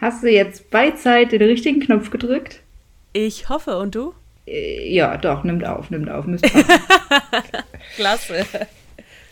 Hast 0.00 0.22
du 0.22 0.28
jetzt 0.30 0.70
bei 0.70 0.92
Zeit 0.92 1.32
den 1.32 1.42
richtigen 1.42 1.80
Knopf 1.80 2.10
gedrückt? 2.10 2.60
Ich 3.12 3.48
hoffe, 3.48 3.78
und 3.78 3.94
du? 3.94 4.14
Äh, 4.46 4.92
Ja, 4.94 5.16
doch, 5.16 5.44
nimmt 5.44 5.66
auf, 5.66 5.90
nimmt 5.90 6.08
auf. 6.10 6.26
Müsst. 6.26 6.46
Klasse. 7.96 8.46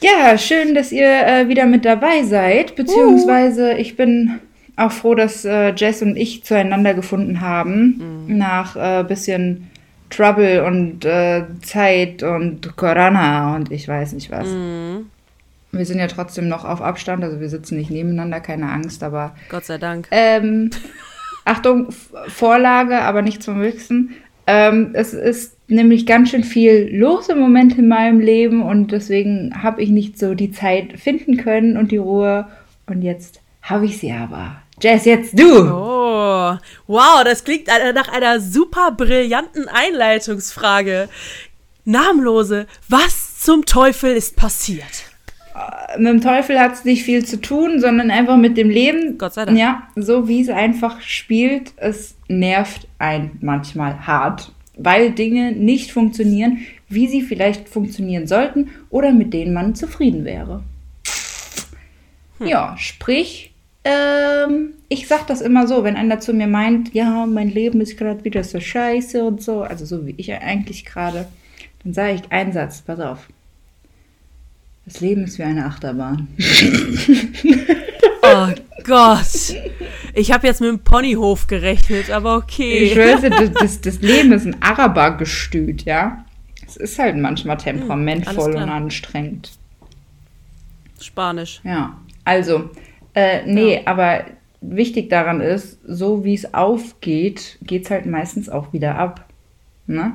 ja, 0.01 0.37
schön, 0.37 0.75
dass 0.75 0.91
ihr 0.93 1.09
äh, 1.09 1.49
wieder 1.49 1.67
mit 1.67 1.85
dabei 1.85 2.25
seid. 2.25 2.75
Beziehungsweise 2.75 3.75
ich 3.75 3.97
bin 3.97 4.41
auch 4.77 4.93
froh, 4.93 5.15
dass 5.15 5.45
äh, 5.45 5.73
Jess 5.75 6.03
und 6.03 6.17
ich 6.17 6.43
zueinander 6.45 6.95
gefunden 6.95 7.41
haben. 7.41 8.25
Nach 8.27 8.77
äh, 8.77 9.05
bisschen 9.05 9.71
Trouble 10.11 10.65
und 10.65 11.05
äh, 11.05 11.45
Zeit 11.63 12.23
und 12.23 12.77
Corona 12.77 13.57
und 13.57 13.71
ich 13.73 13.89
weiß 13.89 14.13
nicht 14.13 14.31
was. 14.31 14.49
Wir 15.79 15.87
sind 15.87 15.99
ja 15.99 16.07
trotzdem 16.07 16.49
noch 16.49 16.65
auf 16.65 16.81
Abstand, 16.81 17.25
also 17.25 17.41
wir 17.41 17.49
sitzen 17.49 17.77
nicht 17.77 17.91
nebeneinander, 17.91 18.41
keine 18.41 18.71
Angst, 18.71 19.03
aber 19.03 19.35
Gott 19.49 19.65
sei 19.65 19.79
Dank. 19.79 20.09
Ähm, 20.11 20.71
Achtung, 21.45 21.89
Vorlage, 22.29 23.01
aber 23.01 23.23
nichts 23.23 23.45
vom 23.45 23.57
Höchsten. 23.57 24.15
Ähm, 24.47 24.91
es 24.95 25.13
ist 25.13 25.57
nämlich 25.69 26.07
ganz 26.07 26.31
schön 26.31 26.45
viel 26.45 26.89
los 26.93 27.29
im 27.29 27.39
Moment 27.39 27.77
in 27.79 27.89
meinem 27.89 28.21
Leben 28.21 28.63
und 28.63 28.93
deswegen 28.93 29.63
habe 29.63 29.83
ich 29.83 29.91
nicht 29.91 30.19
so 30.19 30.35
die 30.35 30.53
Zeit 30.53 30.99
finden 30.99 31.37
können 31.37 31.77
und 31.77 31.91
die 31.91 31.97
Ruhe. 31.97 32.47
Und 32.87 33.03
jetzt 33.03 33.41
habe 33.63 33.87
ich 33.87 33.99
sie 33.99 34.13
aber. 34.13 34.63
Jess, 34.81 35.05
jetzt 35.05 35.39
du! 35.39 35.69
Oh, 35.69 36.57
wow, 36.87 37.25
das 37.25 37.43
klingt 37.45 37.69
äh, 37.69 37.93
nach 37.93 38.09
einer 38.09 38.41
super 38.41 38.93
brillanten 38.93 39.69
Einleitungsfrage. 39.69 41.09
Namenlose, 41.85 42.67
was 42.89 43.41
zum 43.41 43.65
Teufel 43.65 44.15
ist 44.15 44.37
passiert? 44.37 45.06
Mit 45.99 46.09
dem 46.09 46.21
Teufel 46.21 46.61
hat 46.61 46.75
es 46.75 46.85
nicht 46.85 47.03
viel 47.03 47.25
zu 47.25 47.41
tun, 47.41 47.81
sondern 47.81 48.11
einfach 48.11 48.37
mit 48.37 48.57
dem 48.57 48.69
Leben. 48.69 49.19
Gott 49.19 49.35
sei 49.35 49.47
Dank. 49.47 49.59
Ja, 49.59 49.89
so 49.97 50.29
wie 50.29 50.43
es 50.43 50.49
einfach 50.49 51.01
spielt, 51.01 51.73
es 51.77 52.17
nervt 52.29 52.87
einen 52.99 53.39
manchmal 53.41 54.07
hart, 54.07 54.53
weil 54.77 55.13
Dinge 55.13 55.53
nicht 55.53 55.93
funktionieren, 55.93 56.59
wie 56.89 57.09
sie 57.09 57.23
vielleicht 57.23 57.69
funktionieren 57.69 58.27
sollten 58.27 58.71
oder 58.91 59.13
mit 59.13 59.33
denen 59.33 59.55
man 59.55 59.75
zufrieden 59.75 60.25
wäre. 60.25 60.63
Ja, 62.39 62.77
sprich, 62.77 63.55
ähm, 63.85 64.75
ich 64.89 65.09
sag 65.09 65.27
das 65.27 65.41
immer 65.41 65.67
so, 65.67 65.85
wenn 65.85 65.97
einer 65.97 66.21
zu 66.21 66.35
mir 66.35 66.47
meint, 66.47 66.93
ja, 66.93 67.25
mein 67.25 67.51
Leben 67.51 67.81
ist 67.81 67.97
gerade 67.97 68.25
wieder 68.25 68.45
so 68.45 68.61
scheiße 68.61 69.25
und 69.25 69.43
so, 69.43 69.63
also 69.63 69.87
so 69.87 70.07
wie 70.07 70.15
ich 70.17 70.33
eigentlich 70.33 70.85
gerade, 70.85 71.27
dann 71.83 71.95
sage 71.95 72.15
ich 72.15 72.33
einen 72.33 72.53
Satz, 72.53 72.83
pass 72.83 73.01
auf. 73.01 73.29
Das 74.87 75.01
Leben 75.01 75.25
ist 75.25 75.39
wie 75.39 75.43
eine 75.43 75.67
Achterbahn. 75.67 76.29
Oh 78.23 78.49
Gott. 78.85 79.55
Ich 80.15 80.33
habe 80.33 80.47
jetzt 80.47 80.61
mit 80.61 80.69
dem 80.71 80.81
Ponyhof 80.81 81.47
gerechnet, 81.47 82.11
aber 82.11 82.37
okay. 82.37 82.79
Ich 82.79 82.97
weiß, 82.97 83.21
das, 83.23 83.53
das, 83.53 83.81
das 83.81 84.01
Leben 84.01 84.33
ist 84.33 84.47
ein 84.47 84.61
Arabergestüt, 84.61 85.85
ja. 85.85 86.25
Es 86.67 86.77
ist 86.77 86.99
halt 86.99 87.17
manchmal 87.17 87.57
temperamentvoll 87.57 88.35
alles 88.35 88.51
klar. 88.51 88.65
und 88.65 88.71
anstrengend. 88.71 89.53
Spanisch. 91.01 91.61
Ja, 91.63 91.97
also, 92.25 92.71
äh, 93.15 93.47
nee, 93.47 93.83
aber 93.85 94.25
wichtig 94.61 95.11
daran 95.11 95.41
ist, 95.41 95.79
so 95.87 96.25
wie 96.25 96.35
es 96.35 96.55
aufgeht, 96.55 97.59
geht 97.63 97.85
es 97.85 97.91
halt 97.91 98.07
meistens 98.07 98.49
auch 98.49 98.73
wieder 98.73 98.97
ab. 98.97 99.29
Ne? 99.87 100.15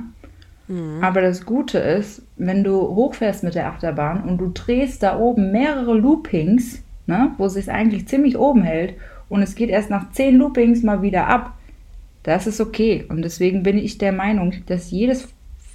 Aber 1.00 1.20
das 1.20 1.44
Gute 1.44 1.78
ist, 1.78 2.22
wenn 2.36 2.64
du 2.64 2.80
hochfährst 2.80 3.44
mit 3.44 3.54
der 3.54 3.68
Achterbahn 3.68 4.22
und 4.24 4.38
du 4.38 4.50
drehst 4.52 5.02
da 5.02 5.18
oben 5.18 5.52
mehrere 5.52 5.94
Loopings, 5.94 6.82
ne, 7.06 7.32
wo 7.38 7.46
es 7.46 7.54
sich 7.54 7.70
eigentlich 7.70 8.08
ziemlich 8.08 8.38
oben 8.38 8.62
hält 8.62 8.94
und 9.28 9.42
es 9.42 9.54
geht 9.54 9.70
erst 9.70 9.90
nach 9.90 10.10
zehn 10.10 10.36
Loopings 10.36 10.82
mal 10.82 11.02
wieder 11.02 11.26
ab, 11.26 11.54
das 12.22 12.46
ist 12.46 12.60
okay. 12.60 13.04
Und 13.08 13.22
deswegen 13.22 13.62
bin 13.62 13.78
ich 13.78 13.98
der 13.98 14.12
Meinung, 14.12 14.54
dass 14.66 14.90
jedes 14.90 15.28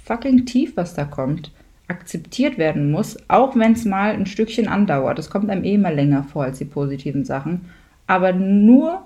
fucking 0.04 0.46
Tief, 0.46 0.76
was 0.76 0.94
da 0.94 1.04
kommt, 1.04 1.52
akzeptiert 1.88 2.58
werden 2.58 2.90
muss, 2.90 3.16
auch 3.28 3.56
wenn 3.56 3.72
es 3.72 3.84
mal 3.84 4.10
ein 4.10 4.26
Stückchen 4.26 4.68
andauert. 4.68 5.18
Das 5.18 5.30
kommt 5.30 5.50
einem 5.50 5.64
eh 5.64 5.78
mal 5.78 5.94
länger 5.94 6.24
vor 6.24 6.44
als 6.44 6.58
die 6.58 6.64
positiven 6.64 7.24
Sachen. 7.24 7.66
Aber 8.06 8.32
nur 8.32 9.02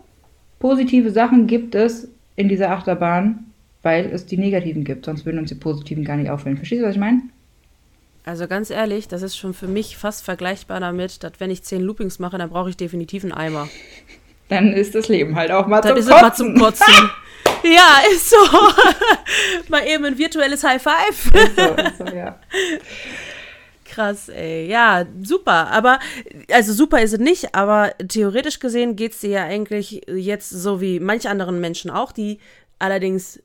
positive 0.59 1.11
Sachen 1.11 1.47
gibt 1.47 1.75
es 1.75 2.09
in 2.37 2.49
dieser 2.49 2.71
Achterbahn, 2.71 3.52
weil 3.83 4.07
es 4.07 4.27
die 4.27 4.37
negativen 4.37 4.85
gibt. 4.85 5.07
Sonst 5.07 5.25
würden 5.25 5.39
uns 5.39 5.49
die 5.49 5.55
positiven 5.57 6.05
gar 6.05 6.17
nicht 6.17 6.31
auffallen. 6.31 6.57
Verstehst 6.57 6.83
du, 6.83 6.87
was 6.87 6.95
ich 6.95 7.01
meine? 7.01 7.23
Also 8.25 8.47
ganz 8.47 8.71
ehrlich, 8.71 9.09
das 9.09 9.23
ist 9.23 9.37
schon 9.37 9.53
für 9.53 9.67
mich 9.67 9.97
fast 9.97 10.25
vergleichbar 10.25 10.79
damit, 10.79 11.25
dass 11.25 11.33
wenn 11.39 11.51
ich 11.51 11.65
zehn 11.65 11.83
Loopings 11.83 12.21
mache, 12.21 12.39
dann 12.39 12.51
brauche 12.51 12.71
ich 12.71 12.77
definitiv 12.77 13.25
einen 13.25 13.33
Eimer. 13.33 13.69
Dann 14.49 14.75
ist 14.75 14.95
das 14.95 15.09
Leben 15.09 15.35
halt 15.35 15.51
auch 15.51 15.67
mal 15.67 15.81
Dann 15.81 15.93
zum 15.93 15.99
ist 15.99 16.05
es 16.05 16.11
mal 16.11 16.21
Kotzen. 16.25 16.47
zum 16.55 16.63
Kotzen. 16.63 17.11
ja, 17.65 18.03
ist 18.13 18.29
so. 18.29 18.37
mal 19.69 19.87
eben 19.87 20.05
ein 20.05 20.19
virtuelles 20.19 20.63
High 20.63 20.83
Five. 20.83 21.31
so, 21.57 21.83
ist 21.83 21.99
so, 21.99 22.15
ja. 22.15 22.39
Krass, 23.87 24.29
ey. 24.29 24.67
Ja, 24.69 25.07
super. 25.23 25.71
Aber, 25.71 26.01
also 26.51 26.75
super 26.75 27.01
ist 27.01 27.15
es 27.15 27.21
nicht, 27.21 27.55
aber 27.55 27.93
theoretisch 28.09 28.59
gesehen 28.59 28.95
geht 28.95 29.13
es 29.13 29.21
dir 29.21 29.31
ja 29.31 29.45
eigentlich 29.45 30.03
jetzt 30.07 30.51
so 30.51 30.83
wie 30.83 31.01
manche 31.01 31.31
anderen 31.31 31.59
Menschen 31.59 31.91
auch, 31.91 32.13
die 32.13 32.39
allerdings 32.79 33.41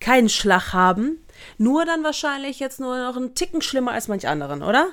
keinen 0.00 0.28
Schlag 0.28 0.72
haben. 0.72 1.18
Nur 1.56 1.84
dann 1.84 2.02
wahrscheinlich 2.02 2.60
jetzt 2.60 2.80
nur 2.80 2.98
noch 2.98 3.16
einen 3.16 3.34
Ticken 3.34 3.62
schlimmer 3.62 3.92
als 3.92 4.08
manch 4.08 4.26
anderen, 4.26 4.62
oder? 4.62 4.88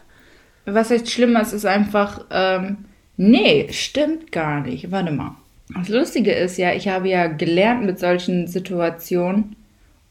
Was 0.65 0.89
heißt 0.89 1.09
schlimmer? 1.09 1.41
Es 1.41 1.53
ist 1.53 1.65
einfach, 1.65 2.25
ähm, 2.31 2.85
nee, 3.17 3.67
stimmt 3.71 4.31
gar 4.31 4.61
nicht. 4.61 4.91
Warte 4.91 5.11
mal. 5.11 5.35
Das 5.73 5.89
Lustige 5.89 6.31
ist 6.31 6.57
ja, 6.57 6.73
ich 6.73 6.87
habe 6.87 7.09
ja 7.09 7.27
gelernt, 7.27 7.85
mit 7.85 7.99
solchen 7.99 8.47
Situationen 8.47 9.55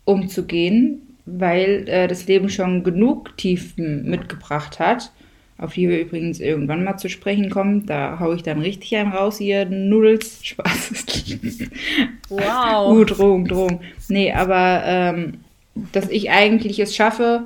umzugehen, 0.04 1.16
weil 1.27 1.88
äh, 1.88 2.09
das 2.09 2.27
Leben 2.27 2.49
schon 2.49 2.83
genug 2.83 3.37
Tiefen 3.37 4.09
mitgebracht 4.09 4.78
hat, 4.78 5.12
auf 5.59 5.75
die 5.75 5.88
wir 5.88 6.00
übrigens 6.00 6.41
irgendwann 6.41 6.84
mal 6.84 6.97
zu 6.97 7.09
sprechen 7.09 7.50
kommen. 7.50 7.87
Da 7.87 8.19
hau 8.19 8.32
ich 8.32 8.42
dann 8.42 8.60
richtig 8.60 8.97
einen 8.97 9.12
raus, 9.12 9.41
ihr 9.41 9.66
Nudels. 9.66 10.41
Spaß. 10.44 11.06
Wow. 12.28 12.92
Uh, 12.92 13.04
Drohung, 13.04 13.47
Drohung. 13.47 13.81
Nee, 14.09 14.32
aber 14.32 14.82
ähm, 14.84 15.34
dass 15.92 16.09
ich 16.09 16.31
eigentlich 16.31 16.78
es 16.78 16.94
schaffe, 16.94 17.44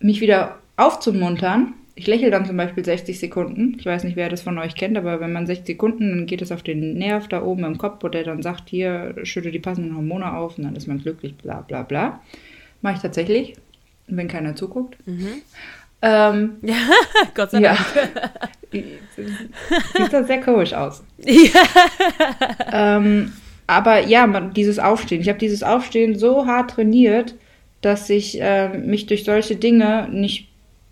mich 0.00 0.20
wieder 0.20 0.58
aufzumuntern. 0.76 1.74
Ich 1.94 2.06
lächle 2.06 2.30
dann 2.30 2.46
zum 2.46 2.56
Beispiel 2.56 2.84
60 2.84 3.18
Sekunden. 3.18 3.76
Ich 3.78 3.84
weiß 3.84 4.04
nicht, 4.04 4.16
wer 4.16 4.30
das 4.30 4.40
von 4.40 4.58
euch 4.58 4.74
kennt, 4.74 4.96
aber 4.96 5.20
wenn 5.20 5.32
man 5.32 5.46
60 5.46 5.66
Sekunden, 5.66 6.10
dann 6.10 6.26
geht 6.26 6.40
es 6.40 6.50
auf 6.50 6.62
den 6.62 6.94
Nerv 6.94 7.28
da 7.28 7.42
oben 7.42 7.64
im 7.64 7.76
Kopf, 7.78 8.02
wo 8.02 8.08
der 8.08 8.24
dann 8.24 8.42
sagt, 8.42 8.70
hier, 8.70 9.14
schütte 9.24 9.50
die 9.50 9.58
passenden 9.58 9.94
Hormone 9.94 10.34
auf 10.34 10.56
und 10.56 10.64
dann 10.64 10.76
ist 10.76 10.86
man 10.86 10.98
glücklich, 10.98 11.36
bla 11.36 11.60
bla 11.60 11.82
bla. 11.82 12.22
Mache 12.80 12.94
ich 12.94 13.02
tatsächlich, 13.02 13.54
wenn 14.06 14.28
keiner 14.28 14.56
zuguckt. 14.56 14.96
Ähm, 16.02 16.56
Gott 17.34 17.50
sei 17.50 17.60
ja. 17.60 17.74
Dank. 17.74 18.08
Sieht 19.96 20.12
das 20.12 20.26
sehr 20.26 20.40
komisch 20.40 20.72
aus. 20.72 21.02
Ja. 21.24 22.96
Ähm, 22.96 23.32
aber 23.66 24.06
ja, 24.06 24.26
man, 24.26 24.52
dieses 24.52 24.78
Aufstehen. 24.78 25.20
Ich 25.20 25.28
habe 25.28 25.38
dieses 25.38 25.62
Aufstehen 25.62 26.18
so 26.18 26.46
hart 26.46 26.72
trainiert, 26.72 27.34
dass 27.82 28.10
ich 28.10 28.38
ähm, 28.40 28.86
mich 28.86 29.06
durch 29.06 29.24
solche 29.24 29.56
Dinge 29.56 30.08
nicht 30.10 30.48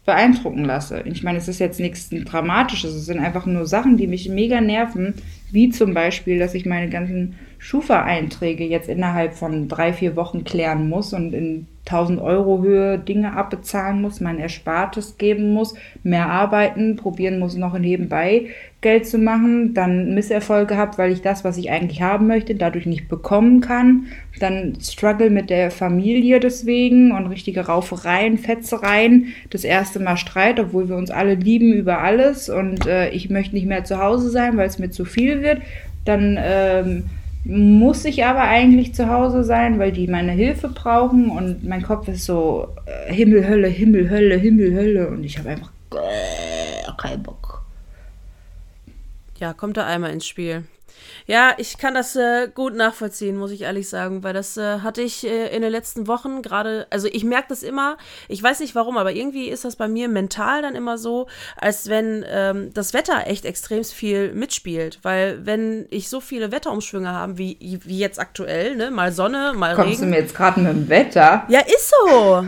beeindrucken 0.06 0.64
lasse. 0.64 1.02
Ich 1.04 1.22
meine, 1.22 1.38
es 1.38 1.48
ist 1.48 1.58
jetzt 1.58 1.80
nichts 1.80 2.08
Dramatisches, 2.08 2.94
es 2.94 3.06
sind 3.06 3.18
einfach 3.18 3.46
nur 3.46 3.66
Sachen, 3.66 3.96
die 3.96 4.06
mich 4.06 4.28
mega 4.28 4.60
nerven, 4.60 5.14
wie 5.52 5.70
zum 5.70 5.94
Beispiel, 5.94 6.38
dass 6.38 6.54
ich 6.54 6.66
meine 6.66 6.90
ganzen 6.90 7.36
Schufa-Einträge 7.58 8.64
jetzt 8.64 8.88
innerhalb 8.88 9.34
von 9.34 9.68
drei, 9.68 9.92
vier 9.92 10.16
Wochen 10.16 10.44
klären 10.44 10.88
muss 10.88 11.12
und 11.12 11.32
in 11.32 11.66
1000 11.86 12.20
Euro 12.20 12.62
Höhe 12.62 12.98
Dinge 12.98 13.34
abbezahlen 13.34 14.02
muss, 14.02 14.20
mein 14.20 14.38
Erspartes 14.38 15.16
geben 15.16 15.52
muss, 15.52 15.74
mehr 16.02 16.28
arbeiten, 16.28 16.96
probieren 16.96 17.38
muss, 17.38 17.56
noch 17.56 17.78
nebenbei 17.78 18.48
Geld 18.80 19.08
zu 19.08 19.18
machen, 19.18 19.74
dann 19.74 20.14
Misserfolge 20.14 20.74
gehabt, 20.74 20.98
weil 20.98 21.10
ich 21.10 21.20
das, 21.20 21.42
was 21.42 21.56
ich 21.56 21.70
eigentlich 21.70 22.00
haben 22.00 22.28
möchte, 22.28 22.54
dadurch 22.54 22.86
nicht 22.86 23.08
bekommen 23.08 23.60
kann, 23.60 24.06
dann 24.38 24.78
Struggle 24.80 25.30
mit 25.30 25.50
der 25.50 25.72
Familie 25.72 26.38
deswegen 26.38 27.10
und 27.10 27.26
richtige 27.26 27.66
Raufereien, 27.66 28.38
Fetzereien, 28.38 29.34
das 29.50 29.64
erste 29.64 29.98
Mal 29.98 30.16
Streit, 30.16 30.60
obwohl 30.60 30.88
wir 30.88 30.94
uns 30.94 31.10
alle 31.10 31.34
lieben 31.34 31.72
über 31.72 31.98
alles 31.98 32.48
und 32.48 32.86
äh, 32.86 33.10
ich 33.10 33.30
möchte 33.30 33.56
nicht 33.56 33.66
mehr 33.66 33.82
zu 33.82 33.98
Hause 33.98 34.30
sein, 34.30 34.56
weil 34.56 34.68
es 34.68 34.78
mir 34.78 34.90
zu 34.90 35.04
viel 35.04 35.37
wird, 35.42 35.62
dann 36.04 36.38
ähm, 36.40 37.04
muss 37.44 38.04
ich 38.04 38.24
aber 38.24 38.42
eigentlich 38.42 38.94
zu 38.94 39.08
Hause 39.08 39.44
sein, 39.44 39.78
weil 39.78 39.92
die 39.92 40.06
meine 40.06 40.32
Hilfe 40.32 40.68
brauchen 40.68 41.30
und 41.30 41.64
mein 41.64 41.82
Kopf 41.82 42.08
ist 42.08 42.24
so 42.24 42.68
äh, 42.86 43.12
Himmel, 43.12 43.48
Hölle, 43.48 43.68
Himmel, 43.68 44.10
Hölle, 44.10 44.36
Himmel, 44.36 44.74
Hölle 44.74 45.08
und 45.08 45.24
ich 45.24 45.38
habe 45.38 45.50
einfach 45.50 45.70
äh, 45.94 46.90
keinen 47.00 47.22
Bock. 47.22 47.62
Ja, 49.38 49.52
kommt 49.52 49.76
da 49.76 49.86
einmal 49.86 50.12
ins 50.12 50.26
Spiel. 50.26 50.64
Ja, 51.26 51.54
ich 51.58 51.78
kann 51.78 51.94
das 51.94 52.16
äh, 52.16 52.48
gut 52.54 52.74
nachvollziehen, 52.74 53.36
muss 53.36 53.50
ich 53.50 53.62
ehrlich 53.62 53.88
sagen, 53.88 54.22
weil 54.22 54.34
das 54.34 54.56
äh, 54.56 54.80
hatte 54.80 55.02
ich 55.02 55.26
äh, 55.26 55.54
in 55.54 55.62
den 55.62 55.70
letzten 55.70 56.06
Wochen 56.06 56.42
gerade, 56.42 56.86
also 56.90 57.08
ich 57.10 57.24
merke 57.24 57.48
das 57.48 57.62
immer, 57.62 57.96
ich 58.28 58.42
weiß 58.42 58.60
nicht 58.60 58.74
warum, 58.74 58.96
aber 58.96 59.12
irgendwie 59.12 59.48
ist 59.48 59.64
das 59.64 59.76
bei 59.76 59.88
mir 59.88 60.08
mental 60.08 60.62
dann 60.62 60.74
immer 60.74 60.98
so, 60.98 61.26
als 61.56 61.88
wenn 61.88 62.24
ähm, 62.28 62.70
das 62.74 62.94
Wetter 62.94 63.26
echt 63.26 63.44
extrem 63.44 63.78
viel 63.84 64.32
mitspielt, 64.32 64.98
weil 65.02 65.44
wenn 65.46 65.86
ich 65.90 66.08
so 66.08 66.20
viele 66.20 66.50
Wetterumschwünge 66.50 67.10
habe, 67.10 67.38
wie, 67.38 67.56
wie 67.60 67.98
jetzt 67.98 68.18
aktuell, 68.18 68.76
ne, 68.76 68.90
mal 68.90 69.12
Sonne, 69.12 69.52
mal 69.54 69.74
Kommst 69.74 69.78
Regen. 69.78 69.86
Kommst 69.88 70.02
du 70.02 70.06
mir 70.06 70.18
jetzt 70.18 70.34
gerade 70.34 70.60
mit 70.60 70.72
dem 70.72 70.88
Wetter? 70.88 71.44
Ja, 71.48 71.60
ist 71.60 71.90
so. 71.90 72.44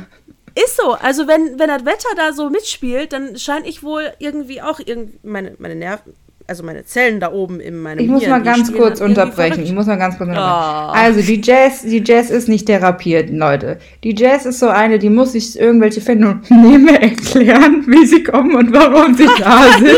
Ist 0.55 0.76
so. 0.76 0.93
Also 0.93 1.29
wenn, 1.29 1.58
wenn 1.58 1.69
das 1.69 1.85
Wetter 1.85 2.08
da 2.17 2.32
so 2.32 2.50
mitspielt, 2.50 3.12
dann 3.12 3.37
scheine 3.37 3.69
ich 3.69 3.82
wohl 3.82 4.12
irgendwie 4.19 4.62
auch 4.62 4.81
irgendwie 4.85 5.19
meine, 5.23 5.55
meine 5.58 5.76
Nerven, 5.76 6.14
also 6.50 6.64
meine 6.64 6.85
Zellen 6.85 7.20
da 7.20 7.32
oben 7.32 7.61
in 7.61 7.81
meinem 7.81 8.00
Ich 8.00 8.08
muss 8.08 8.23
Hirn, 8.23 8.32
mal 8.32 8.43
ganz 8.43 8.73
kurz 8.73 9.00
unterbrechen. 9.00 9.62
Ich 9.62 9.73
muss 9.73 9.87
mal 9.87 9.94
ganz 9.94 10.19
kurz 10.19 10.31
unterbrechen. 10.31 10.91
Oh. 10.91 10.93
Also 10.93 11.23
die 11.23 11.41
Jazz, 11.41 11.82
die 11.82 12.02
Jazz 12.05 12.29
ist 12.29 12.49
nicht 12.49 12.67
therapiert, 12.67 13.31
Leute. 13.31 13.79
Die 14.02 14.17
Jazz 14.17 14.47
ist 14.47 14.58
so 14.58 14.67
eine, 14.67 14.99
die 14.99 15.11
muss 15.11 15.31
sich 15.32 15.56
irgendwelche 15.56 16.00
Phänomene 16.00 17.00
erklären, 17.02 17.85
wie 17.87 18.05
sie 18.05 18.25
kommen 18.25 18.56
und 18.56 18.73
warum 18.73 19.14
sie 19.14 19.29
da 19.38 19.62
sind. 19.79 19.97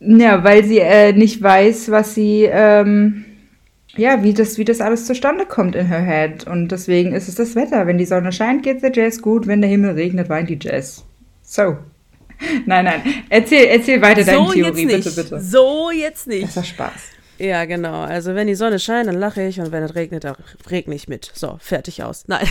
ja, 0.22 0.42
weil 0.42 0.64
sie 0.64 0.78
äh, 0.78 1.12
nicht 1.12 1.42
weiß, 1.42 1.90
was 1.90 2.14
sie 2.14 2.48
ähm, 2.50 3.26
ja, 3.96 4.22
wie 4.22 4.34
das, 4.34 4.58
wie 4.58 4.64
das 4.64 4.80
alles 4.80 5.06
zustande 5.06 5.46
kommt 5.46 5.74
in 5.74 5.86
her 5.86 6.02
head. 6.02 6.46
Und 6.46 6.68
deswegen 6.68 7.12
ist 7.12 7.28
es 7.28 7.34
das 7.34 7.54
Wetter. 7.54 7.86
Wenn 7.86 7.98
die 7.98 8.04
Sonne 8.04 8.32
scheint, 8.32 8.62
geht 8.62 8.82
der 8.82 8.92
Jazz 8.92 9.20
gut. 9.20 9.46
Wenn 9.46 9.60
der 9.60 9.70
Himmel 9.70 9.92
regnet, 9.92 10.28
weint 10.28 10.48
die 10.48 10.58
Jazz. 10.60 11.04
So. 11.42 11.76
Nein, 12.66 12.86
nein. 12.86 13.02
Erzähl, 13.28 13.66
erzähl 13.66 14.00
weiter 14.00 14.24
so 14.24 14.30
deine 14.30 14.52
Theorie, 14.54 14.62
jetzt 14.62 14.76
nicht. 14.76 15.04
bitte, 15.04 15.22
bitte. 15.22 15.40
So 15.40 15.90
jetzt 15.90 16.26
nicht. 16.26 16.44
Das 16.44 16.56
war 16.56 16.64
Spaß. 16.64 17.19
Ja, 17.40 17.64
genau. 17.64 18.02
Also 18.02 18.34
wenn 18.34 18.48
die 18.48 18.54
Sonne 18.54 18.78
scheint, 18.78 19.08
dann 19.08 19.18
lache 19.18 19.42
ich 19.42 19.58
und 19.60 19.72
wenn 19.72 19.82
es 19.82 19.94
regnet, 19.94 20.24
dann 20.24 20.36
regne 20.68 20.94
ich 20.94 21.08
mit. 21.08 21.30
So, 21.34 21.56
fertig 21.58 22.02
aus. 22.02 22.24
Nein. 22.26 22.46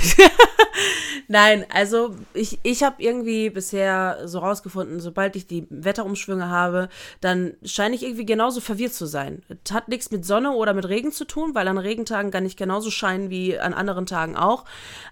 Nein, 1.27 1.63
also 1.71 2.15
ich, 2.33 2.57
ich 2.63 2.81
habe 2.81 2.95
irgendwie 3.03 3.51
bisher 3.51 4.21
so 4.25 4.39
rausgefunden, 4.39 4.99
sobald 4.99 5.35
ich 5.35 5.45
die 5.45 5.67
Wetterumschwünge 5.69 6.49
habe, 6.49 6.89
dann 7.21 7.53
scheine 7.63 7.93
ich 7.93 8.01
irgendwie 8.01 8.25
genauso 8.25 8.61
verwirrt 8.61 8.95
zu 8.95 9.05
sein. 9.05 9.43
Es 9.63 9.71
hat 9.71 9.89
nichts 9.89 10.09
mit 10.09 10.25
Sonne 10.25 10.53
oder 10.53 10.73
mit 10.73 10.89
Regen 10.89 11.11
zu 11.11 11.25
tun, 11.25 11.53
weil 11.53 11.67
an 11.67 11.77
Regentagen 11.77 12.31
kann 12.31 12.47
ich 12.47 12.57
genauso 12.57 12.89
scheinen 12.89 13.29
wie 13.29 13.59
an 13.59 13.75
anderen 13.75 14.07
Tagen 14.07 14.35
auch. 14.35 14.65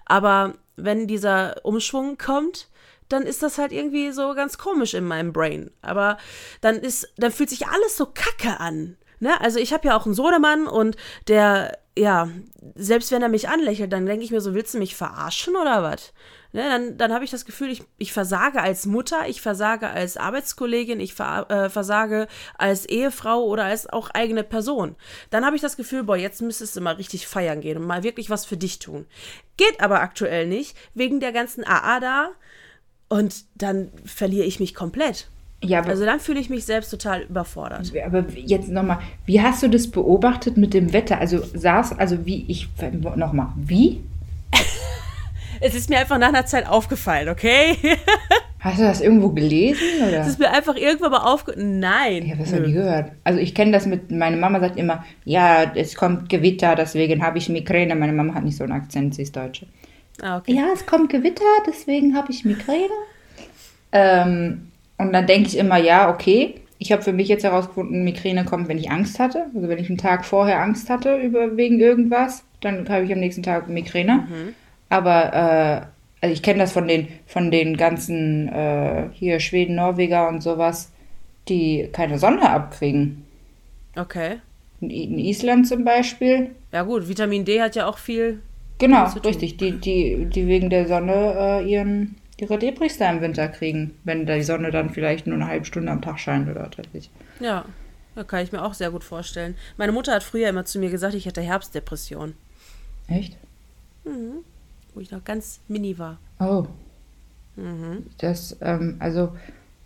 Aber 0.07 0.55
wenn 0.75 1.05
dieser 1.05 1.63
Umschwung 1.63 2.17
kommt, 2.17 2.67
dann 3.09 3.23
ist 3.23 3.43
das 3.43 3.59
halt 3.59 3.71
irgendwie 3.71 4.11
so 4.11 4.33
ganz 4.33 4.57
komisch 4.57 4.95
in 4.95 5.05
meinem 5.05 5.33
Brain. 5.33 5.69
Aber 5.83 6.17
dann 6.61 6.77
ist, 6.77 7.13
dann 7.17 7.31
fühlt 7.31 7.51
sich 7.51 7.67
alles 7.67 7.95
so 7.95 8.07
kacke 8.07 8.59
an. 8.59 8.97
Ne? 9.19 9.39
Also 9.41 9.59
ich 9.59 9.73
habe 9.73 9.87
ja 9.87 9.97
auch 9.97 10.05
einen 10.05 10.15
Sohnemann 10.15 10.67
und 10.67 10.95
der, 11.27 11.77
ja, 11.97 12.29
selbst 12.75 13.11
wenn 13.11 13.21
er 13.21 13.29
mich 13.29 13.49
anlächelt, 13.49 13.91
dann 13.91 14.05
denke 14.05 14.23
ich 14.23 14.31
mir 14.31 14.41
so, 14.41 14.53
willst 14.53 14.73
du 14.73 14.77
mich 14.77 14.95
verarschen 14.95 15.55
oder 15.55 15.83
was? 15.83 16.13
Ne? 16.53 16.63
Dann, 16.63 16.97
dann 16.97 17.13
habe 17.13 17.25
ich 17.25 17.31
das 17.31 17.45
Gefühl, 17.45 17.69
ich, 17.69 17.83
ich 17.97 18.13
versage 18.13 18.61
als 18.61 18.85
Mutter, 18.85 19.27
ich 19.27 19.41
versage 19.41 19.89
als 19.89 20.17
Arbeitskollegin, 20.17 20.99
ich 20.99 21.13
ver, 21.13 21.49
äh, 21.49 21.69
versage 21.69 22.27
als 22.57 22.85
Ehefrau 22.85 23.43
oder 23.43 23.65
als 23.65 23.87
auch 23.87 24.09
eigene 24.11 24.43
Person. 24.43 24.95
Dann 25.29 25.45
habe 25.45 25.55
ich 25.55 25.61
das 25.61 25.77
Gefühl, 25.77 26.03
boah, 26.03 26.17
jetzt 26.17 26.41
müsstest 26.41 26.75
du 26.75 26.81
mal 26.81 26.95
richtig 26.95 27.27
feiern 27.27 27.61
gehen 27.61 27.77
und 27.77 27.87
mal 27.87 28.03
wirklich 28.03 28.29
was 28.29 28.45
für 28.45 28.57
dich 28.57 28.79
tun. 28.79 29.05
Geht 29.57 29.81
aber 29.81 30.01
aktuell 30.01 30.47
nicht, 30.47 30.77
wegen 30.93 31.19
der 31.19 31.31
ganzen 31.31 31.65
AA 31.65 31.99
da. 31.99 32.29
Und 33.09 33.45
dann 33.55 33.91
verliere 34.05 34.45
ich 34.45 34.59
mich 34.59 34.75
komplett. 34.75 35.29
Ja, 35.63 35.81
also 35.81 36.05
dann 36.05 36.19
fühle 36.19 36.39
ich 36.39 36.49
mich 36.49 36.65
selbst 36.65 36.91
total 36.91 37.23
überfordert. 37.23 37.91
Aber 38.05 38.25
jetzt 38.35 38.69
nochmal, 38.69 38.99
wie 39.25 39.41
hast 39.41 39.63
du 39.63 39.67
das 39.67 39.87
beobachtet 39.87 40.55
mit 40.55 40.73
dem 40.73 40.93
Wetter? 40.93 41.19
Also 41.19 41.39
saß, 41.41 41.97
also 41.97 42.25
wie, 42.27 42.45
ich, 42.47 42.69
nochmal, 43.15 43.47
wie? 43.55 44.01
es 45.61 45.73
ist 45.73 45.89
mir 45.89 45.97
einfach 45.97 46.19
nach 46.19 46.27
einer 46.27 46.45
Zeit 46.45 46.67
aufgefallen, 46.67 47.29
okay? 47.29 47.75
Hast 48.59 48.79
du 48.79 48.83
das 48.83 49.01
irgendwo 49.01 49.29
gelesen? 49.29 50.01
Oder? 50.07 50.21
Es 50.21 50.27
ist 50.27 50.39
mir 50.39 50.51
einfach 50.51 50.75
irgendwann 50.75 51.11
mal 51.11 51.31
aufgefallen. 51.31 51.79
Nein. 51.79 52.23
Ich 52.23 52.31
habe 52.31 52.41
das 52.41 52.51
noch 52.51 52.59
nie 52.59 52.73
gehört. 52.73 53.11
Also 53.23 53.39
ich 53.39 53.53
kenne 53.53 53.71
das 53.71 53.85
mit, 53.85 54.11
meine 54.11 54.35
Mama 54.35 54.59
sagt 54.59 54.77
immer, 54.77 55.05
ja, 55.25 55.71
es 55.75 55.95
kommt 55.95 56.27
Gewitter, 56.29 56.75
deswegen 56.75 57.23
habe 57.23 57.37
ich 57.37 57.49
Migräne. 57.49 57.95
Meine 57.95 58.13
Mama 58.13 58.33
hat 58.33 58.43
nicht 58.43 58.57
so 58.57 58.63
einen 58.63 58.73
Akzent, 58.73 59.15
sie 59.15 59.21
ist 59.23 59.35
Deutsche. 59.35 59.67
Ah, 60.21 60.37
okay. 60.37 60.53
Ja, 60.53 60.67
es 60.73 60.85
kommt 60.85 61.11
Gewitter, 61.11 61.45
deswegen 61.67 62.15
habe 62.15 62.31
ich 62.31 62.43
Migräne. 62.43 62.89
Ähm, 63.91 64.71
und 64.97 65.13
dann 65.13 65.27
denke 65.27 65.47
ich 65.47 65.57
immer, 65.57 65.77
ja, 65.77 66.09
okay. 66.09 66.55
Ich 66.79 66.91
habe 66.91 67.01
für 67.01 67.13
mich 67.13 67.27
jetzt 67.27 67.43
herausgefunden, 67.43 68.03
Migräne 68.03 68.45
kommt, 68.45 68.67
wenn 68.67 68.77
ich 68.77 68.91
Angst 68.91 69.19
hatte. 69.19 69.47
Also 69.55 69.67
wenn 69.67 69.79
ich 69.79 69.89
einen 69.89 69.97
Tag 69.97 70.25
vorher 70.25 70.61
Angst 70.61 70.89
hatte 70.89 71.17
über, 71.17 71.57
wegen 71.57 71.79
irgendwas, 71.79 72.43
dann 72.61 72.87
habe 72.87 73.05
ich 73.05 73.11
am 73.11 73.19
nächsten 73.19 73.41
Tag 73.41 73.67
Migräne. 73.67 74.27
Mhm. 74.29 74.53
Aber 74.89 75.33
äh, 75.33 75.81
also 76.21 76.33
ich 76.33 76.43
kenne 76.43 76.59
das 76.59 76.71
von 76.71 76.87
den, 76.87 77.07
von 77.25 77.49
den 77.51 77.77
ganzen 77.77 78.47
äh, 78.49 79.09
hier 79.13 79.39
Schweden, 79.39 79.75
Norweger 79.75 80.27
und 80.27 80.41
sowas, 80.41 80.91
die 81.49 81.89
keine 81.91 82.19
Sonne 82.19 82.49
abkriegen. 82.49 83.25
Okay. 83.95 84.37
In, 84.79 84.89
in 84.89 85.19
Island 85.19 85.67
zum 85.67 85.83
Beispiel. 85.83 86.51
Ja 86.71 86.83
gut, 86.83 87.09
Vitamin 87.09 87.43
D 87.43 87.61
hat 87.61 87.75
ja 87.75 87.87
auch 87.87 87.97
viel. 87.97 88.39
Genau, 88.77 89.05
richtig. 89.25 89.57
Die, 89.57 89.71
die, 89.71 90.25
die 90.25 90.47
wegen 90.47 90.69
der 90.69 90.87
Sonne 90.87 91.35
äh, 91.63 91.71
ihren 91.71 92.15
ihre 92.37 92.57
Debris 92.57 92.97
da 92.97 93.11
im 93.11 93.21
Winter 93.21 93.47
kriegen, 93.47 93.97
wenn 94.03 94.25
die 94.25 94.43
Sonne 94.43 94.71
dann 94.71 94.91
vielleicht 94.91 95.27
nur 95.27 95.35
eine 95.35 95.47
halbe 95.47 95.65
Stunde 95.65 95.91
am 95.91 96.01
Tag 96.01 96.19
scheint 96.19 96.49
oder 96.49 96.69
tatsächlich. 96.69 97.09
Ja, 97.39 97.65
das 98.15 98.27
kann 98.27 98.43
ich 98.43 98.51
mir 98.51 98.63
auch 98.63 98.73
sehr 98.73 98.91
gut 98.91 99.03
vorstellen. 99.03 99.55
Meine 99.77 99.91
Mutter 99.91 100.13
hat 100.13 100.23
früher 100.23 100.49
immer 100.49 100.65
zu 100.65 100.79
mir 100.79 100.89
gesagt, 100.89 101.13
ich 101.15 101.25
hätte 101.25 101.41
Herbstdepression. 101.41 102.35
Echt? 103.07 103.37
Mhm. 104.05 104.43
Wo 104.93 104.99
ich 104.99 105.11
noch 105.11 105.23
ganz 105.23 105.59
mini 105.67 105.97
war. 105.97 106.17
Oh. 106.39 106.67
Mhm. 107.55 108.05
Das, 108.19 108.55
ähm, 108.61 108.97
also, 108.99 109.35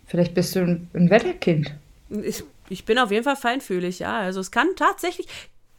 vielleicht 0.06 0.34
bist 0.34 0.54
du 0.54 0.60
ein, 0.60 0.88
ein 0.94 1.10
Wetterkind. 1.10 1.74
Ich, 2.10 2.44
ich 2.68 2.84
bin 2.84 2.98
auf 2.98 3.10
jeden 3.10 3.24
Fall 3.24 3.36
feinfühlig, 3.36 3.98
ja. 3.98 4.20
Also 4.20 4.40
es 4.40 4.50
kann 4.50 4.68
tatsächlich, 4.76 5.26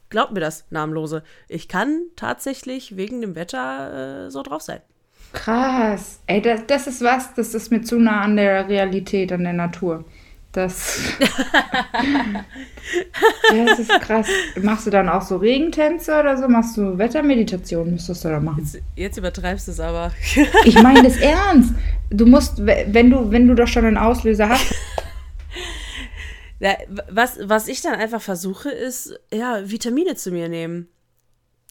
glaubt 0.10 0.34
mir 0.34 0.40
das, 0.40 0.66
Namenlose, 0.72 1.24
ich 1.48 1.68
kann 1.68 2.02
tatsächlich 2.16 2.98
wegen 2.98 3.22
dem 3.22 3.36
Wetter 3.36 4.26
äh, 4.26 4.32
so 4.32 4.42
drauf 4.42 4.62
sein. 4.62 4.82
Krass. 5.34 6.20
Ey, 6.28 6.42
das, 6.42 6.62
das 6.68 6.88
ist 6.88 7.02
was, 7.02 7.34
das 7.34 7.54
ist 7.54 7.72
mir 7.72 7.82
zu 7.82 8.00
nah 8.00 8.22
an 8.22 8.38
der 8.38 8.70
Realität, 8.70 9.32
an 9.32 9.44
der 9.44 9.54
Natur. 9.54 10.06
Das, 10.54 11.00
das 13.50 13.80
ist 13.80 13.90
krass. 14.02 14.28
Machst 14.62 14.86
du 14.86 14.92
dann 14.92 15.10
auch 15.10 15.24
so 15.24 15.38
Regentänze 15.38 16.20
oder 16.20 16.38
so? 16.38 16.48
Machst 16.48 16.78
du 16.78 16.96
Wettermeditation? 16.96 17.90
Müsstest 17.90 18.24
du 18.24 18.30
da 18.30 18.40
machen? 18.40 18.60
Jetzt, 18.60 18.80
jetzt 18.96 19.18
übertreibst 19.18 19.68
du 19.68 19.72
es 19.72 19.80
aber. 19.80 20.12
ich 20.66 20.80
meine 20.82 21.02
das 21.02 21.18
ernst. 21.22 21.74
Du 22.12 22.28
musst, 22.28 22.64
wenn 22.64 23.10
du, 23.10 23.32
wenn 23.32 23.48
du 23.48 23.56
doch 23.56 23.68
schon 23.68 23.86
einen 23.86 23.98
Auslöser 23.98 24.50
hast. 24.50 24.76
Ja, 26.60 26.76
was, 27.10 27.40
was 27.42 27.68
ich 27.68 27.82
dann 27.82 27.96
einfach 27.96 28.22
versuche, 28.22 28.70
ist, 28.70 29.20
ja, 29.34 29.60
Vitamine 29.66 30.16
zu 30.16 30.32
mir 30.32 30.50
nehmen. 30.50 30.88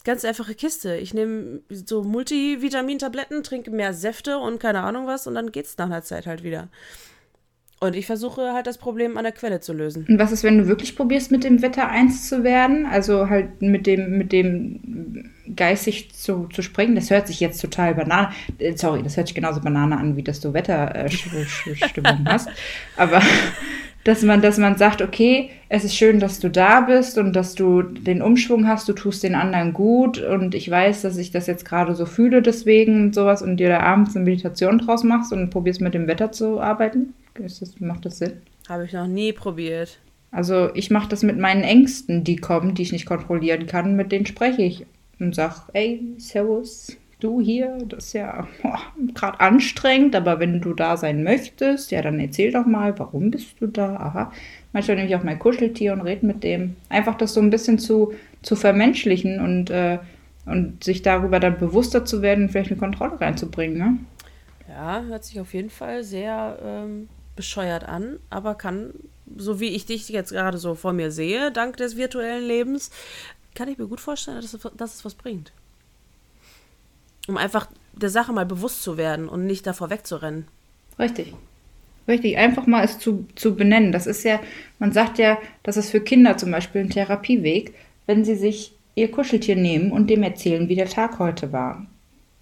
Ganz 0.03 0.25
einfache 0.25 0.53
Kiste. 0.53 0.97
Ich 0.97 1.13
nehme 1.13 1.61
so 1.69 2.03
Multivitamintabletten, 2.03 3.41
trinke 3.43 3.71
mehr 3.71 3.93
Säfte 3.93 4.37
und 4.37 4.59
keine 4.59 4.81
Ahnung 4.81 5.07
was 5.07 5.27
und 5.27 5.35
dann 5.35 5.51
geht's 5.51 5.77
nach 5.77 5.85
einer 5.85 6.03
Zeit 6.03 6.27
halt 6.27 6.43
wieder. 6.43 6.67
Und 7.83 7.97
ich 7.97 8.05
versuche 8.05 8.53
halt 8.53 8.65
das 8.65 8.77
Problem 8.77 9.17
an 9.17 9.25
der 9.25 9.33
Quelle 9.33 9.59
zu 9.59 9.73
lösen. 9.73 10.05
Und 10.07 10.17
was 10.17 10.31
ist, 10.31 10.43
wenn 10.43 10.57
du 10.57 10.67
wirklich 10.67 10.95
probierst, 10.95 11.31
mit 11.31 11.43
dem 11.43 11.61
Wetter 11.61 11.89
eins 11.89 12.29
zu 12.29 12.45
werden? 12.45 12.85
Also 12.85 13.27
halt 13.27 13.61
mit 13.61 13.87
dem, 13.87 14.17
mit 14.17 14.31
dem 14.31 15.31
geistig 15.53 16.13
zu, 16.13 16.47
zu 16.47 16.61
springen? 16.61 16.95
Das 16.95 17.09
hört 17.09 17.27
sich 17.27 17.41
jetzt 17.41 17.59
total 17.59 17.95
banane. 17.95 18.29
Äh, 18.57 18.77
sorry, 18.77 19.03
das 19.03 19.17
hört 19.17 19.27
sich 19.27 19.35
genauso 19.35 19.59
banane 19.59 19.97
an, 19.97 20.15
wie 20.15 20.23
dass 20.23 20.39
du 20.39 20.53
Wetterstimmung 20.53 22.25
äh, 22.25 22.25
hast. 22.25 22.47
Aber 22.95 23.21
dass 24.03 24.21
man, 24.21 24.41
dass 24.41 24.57
man 24.57 24.77
sagt, 24.77 25.01
okay, 25.01 25.49
es 25.69 25.83
ist 25.83 25.95
schön, 25.95 26.19
dass 26.19 26.39
du 26.39 26.49
da 26.49 26.81
bist 26.81 27.17
und 27.17 27.33
dass 27.33 27.55
du 27.55 27.81
den 27.81 28.21
Umschwung 28.21 28.67
hast, 28.67 28.87
du 28.89 28.93
tust 28.93 29.23
den 29.23 29.35
anderen 29.35 29.73
gut 29.73 30.21
und 30.21 30.55
ich 30.55 30.69
weiß, 30.69 31.03
dass 31.03 31.17
ich 31.17 31.31
das 31.31 31.47
jetzt 31.47 31.65
gerade 31.65 31.95
so 31.95 32.05
fühle 32.05 32.41
deswegen 32.41 33.05
und 33.05 33.15
sowas 33.15 33.41
und 33.41 33.57
dir 33.57 33.69
da 33.69 33.79
abends 33.79 34.15
eine 34.15 34.25
Meditation 34.25 34.79
draus 34.79 35.03
machst 35.03 35.31
und 35.31 35.49
probierst 35.49 35.81
mit 35.81 35.93
dem 35.93 36.07
Wetter 36.07 36.31
zu 36.31 36.59
arbeiten. 36.59 37.13
Ist 37.35 37.61
das, 37.61 37.79
macht 37.79 38.05
das 38.05 38.17
Sinn? 38.17 38.33
Habe 38.67 38.85
ich 38.85 38.93
noch 38.93 39.07
nie 39.07 39.33
probiert. 39.33 39.99
Also 40.31 40.69
ich 40.73 40.89
mache 40.89 41.09
das 41.09 41.23
mit 41.23 41.37
meinen 41.37 41.63
Ängsten, 41.63 42.23
die 42.23 42.37
kommen, 42.37 42.75
die 42.75 42.81
ich 42.81 42.91
nicht 42.91 43.05
kontrollieren 43.05 43.67
kann, 43.67 43.95
mit 43.95 44.11
denen 44.11 44.25
spreche 44.25 44.63
ich 44.63 44.85
und 45.19 45.35
sag, 45.35 45.69
ey, 45.73 46.01
servus, 46.17 46.97
du 47.23 47.39
hier, 47.39 47.77
das 47.87 48.07
ist 48.07 48.13
ja 48.13 48.47
gerade 49.13 49.39
anstrengend, 49.39 50.15
aber 50.15 50.39
wenn 50.39 50.61
du 50.61 50.73
da 50.73 50.97
sein 50.97 51.23
möchtest, 51.23 51.91
ja, 51.91 52.01
dann 52.01 52.19
erzähl 52.19 52.51
doch 52.51 52.65
mal, 52.65 52.97
warum 52.99 53.31
bist 53.31 53.55
du 53.59 53.67
da? 53.67 53.95
Aha. 53.95 54.31
Manchmal 54.73 54.97
nehme 54.97 55.09
ich 55.09 55.15
auch 55.15 55.23
mein 55.23 55.39
Kuscheltier 55.39 55.93
und 55.93 56.01
rede 56.01 56.25
mit 56.25 56.43
dem. 56.43 56.75
Einfach 56.89 57.15
das 57.15 57.33
so 57.33 57.41
ein 57.41 57.49
bisschen 57.49 57.79
zu, 57.79 58.13
zu 58.41 58.55
vermenschlichen 58.55 59.39
und, 59.39 59.69
äh, 59.69 59.99
und 60.45 60.83
sich 60.83 61.01
darüber 61.01 61.39
dann 61.39 61.57
bewusster 61.57 62.05
zu 62.05 62.21
werden 62.21 62.45
und 62.45 62.49
vielleicht 62.51 62.71
eine 62.71 62.79
Kontrolle 62.79 63.19
reinzubringen, 63.19 63.77
ne? 63.77 63.97
Ja, 64.67 65.03
hört 65.03 65.23
sich 65.23 65.39
auf 65.39 65.53
jeden 65.53 65.69
Fall 65.69 66.03
sehr 66.03 66.57
ähm, 66.63 67.07
bescheuert 67.35 67.83
an, 67.83 68.19
aber 68.29 68.55
kann, 68.55 68.93
so 69.37 69.59
wie 69.59 69.69
ich 69.69 69.85
dich 69.85 70.09
jetzt 70.09 70.31
gerade 70.31 70.57
so 70.57 70.73
vor 70.73 70.93
mir 70.93 71.11
sehe, 71.11 71.51
dank 71.51 71.77
des 71.77 71.95
virtuellen 71.95 72.47
Lebens, 72.47 72.89
kann 73.55 73.67
ich 73.67 73.77
mir 73.77 73.87
gut 73.87 74.01
vorstellen, 74.01 74.41
dass 74.41 74.57
dass 74.75 74.95
es 74.95 75.05
was 75.05 75.13
bringt. 75.13 75.51
Um 77.27 77.37
einfach 77.37 77.67
der 77.93 78.09
Sache 78.09 78.33
mal 78.33 78.45
bewusst 78.45 78.83
zu 78.83 78.97
werden 78.97 79.29
und 79.29 79.45
nicht 79.45 79.65
davor 79.65 79.89
wegzurennen. 79.89 80.47
Richtig. 80.99 81.33
Richtig, 82.07 82.37
einfach 82.37 82.67
mal 82.67 82.83
es 82.83 82.99
zu, 82.99 83.25
zu 83.35 83.55
benennen. 83.55 83.91
Das 83.91 84.07
ist 84.07 84.23
ja, 84.23 84.39
man 84.79 84.91
sagt 84.91 85.19
ja, 85.19 85.37
das 85.63 85.77
ist 85.77 85.89
für 85.89 86.01
Kinder 86.01 86.37
zum 86.37 86.51
Beispiel 86.51 86.81
ein 86.81 86.89
Therapieweg, 86.89 87.73
wenn 88.07 88.25
sie 88.25 88.35
sich 88.35 88.73
ihr 88.95 89.09
Kuscheltier 89.09 89.55
nehmen 89.55 89.91
und 89.91 90.09
dem 90.09 90.21
erzählen, 90.23 90.67
wie 90.67 90.75
der 90.75 90.89
Tag 90.89 91.19
heute 91.19 91.51
war. 91.53 91.85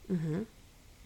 Mhm. 0.07 0.47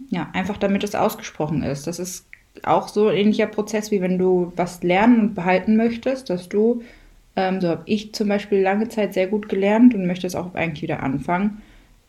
Ja, 0.10 0.30
einfach 0.34 0.58
damit 0.58 0.84
es 0.84 0.96
ausgesprochen 0.96 1.64
ist. 1.64 1.88
Das 1.88 2.00
ist 2.00 2.26
auch 2.64 2.88
so 2.88 3.10
ein 3.10 3.18
ähnlicher 3.18 3.48
Prozess, 3.48 3.92
wie 3.92 4.02
wenn 4.02 4.18
du 4.18 4.54
was 4.56 4.84
lernen 4.84 5.20
und 5.20 5.36
behalten 5.36 5.76
möchtest, 5.76 6.30
dass 6.30 6.48
du, 6.48 6.82
ähm, 7.36 7.60
so 7.60 7.68
habe 7.68 7.84
ich 7.86 8.14
zum 8.14 8.30
Beispiel 8.30 8.62
lange 8.62 8.88
Zeit 8.88 9.14
sehr 9.14 9.28
gut 9.28 9.50
gelernt 9.50 9.94
und 9.94 10.08
möchte 10.08 10.28
es 10.28 10.36
auch 10.36 10.54
eigentlich 10.56 10.84
wieder 10.84 11.04
anfangen, 11.04 11.62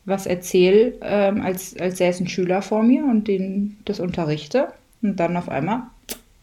was 0.06 0.26
erzähle, 0.26 0.94
ähm, 1.02 1.42
als, 1.42 1.76
als 1.78 1.98
säße 1.98 2.24
ein 2.24 2.28
Schüler 2.28 2.62
vor 2.62 2.82
mir 2.82 3.04
und 3.04 3.28
den 3.28 3.76
das 3.84 4.00
unterrichte. 4.00 4.68
Und 5.02 5.16
dann 5.16 5.36
auf 5.36 5.48
einmal 5.48 5.82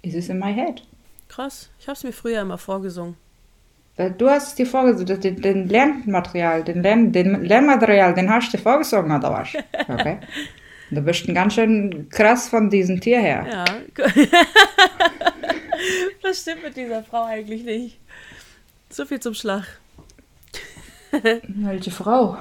ist 0.04 0.16
es 0.16 0.30
in 0.30 0.38
my 0.38 0.54
head. 0.54 0.84
Krass, 1.30 1.70
ich 1.80 1.88
habe 1.88 1.98
es 1.98 2.04
mir 2.04 2.14
früher 2.14 2.42
immer 2.42 2.58
vorgesungen. 2.58 3.16
Du 4.18 4.30
hast 4.30 4.50
es 4.50 4.56
dir 4.56 4.66
vorgesungen, 4.66 5.22
den, 5.22 5.42
den 5.42 5.68
Lernmaterial, 5.68 6.64
den, 6.64 6.82
Lern, 6.82 7.12
den 7.12 7.44
Lernmaterial, 7.44 8.14
den 8.14 8.30
hast 8.30 8.52
du 8.52 8.58
dir 8.58 8.64
vorgesungen, 8.64 9.12
oder 9.12 9.32
was? 9.32 9.50
Okay. 9.88 10.18
Du 10.90 11.02
bist 11.02 11.28
ein 11.28 11.36
ganz 11.36 11.56
schön 11.56 12.08
krass 12.10 12.50
von 12.50 12.70
diesem 12.70 13.00
Tier 13.02 13.20
her. 13.20 13.46
Ja. 13.50 13.66
Was 16.22 16.42
stimmt 16.42 16.64
mit 16.64 16.78
dieser 16.78 17.04
Frau 17.04 17.24
eigentlich 17.24 17.64
nicht? 17.64 18.00
So 18.90 19.06
viel 19.06 19.20
zum 19.20 19.34
Schlag. 19.34 19.66
Welche 21.48 21.92
Frau? 21.92 22.38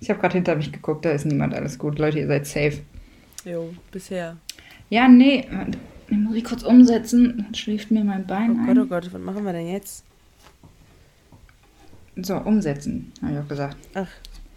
ich 0.00 0.10
habe 0.10 0.20
gerade 0.20 0.34
hinter 0.34 0.56
mich 0.56 0.72
geguckt, 0.72 1.04
da 1.04 1.10
ist 1.10 1.24
niemand, 1.26 1.54
alles 1.54 1.78
gut. 1.78 1.98
Leute, 1.98 2.18
ihr 2.18 2.26
seid 2.26 2.46
safe. 2.46 2.78
Jo, 3.44 3.72
bisher. 3.92 4.36
Ja, 4.88 5.08
nee, 5.08 5.46
den 6.10 6.24
muss 6.24 6.34
ich 6.36 6.44
kurz 6.44 6.62
umsetzen, 6.62 7.44
dann 7.44 7.54
schläft 7.54 7.90
mir 7.90 8.04
mein 8.04 8.26
Bein 8.26 8.60
Oh 8.62 8.66
Gott, 8.66 8.78
oh 8.78 8.86
Gott, 8.86 9.12
was 9.12 9.20
machen 9.20 9.44
wir 9.44 9.52
denn 9.52 9.68
jetzt? 9.68 10.04
So, 12.16 12.36
umsetzen, 12.36 13.12
habe 13.22 13.32
ich 13.32 13.38
auch 13.38 13.48
gesagt. 13.48 13.76
Ach, 13.94 14.08